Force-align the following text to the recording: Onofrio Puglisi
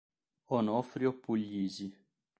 Onofrio 0.47 1.13
Puglisi 1.13 1.93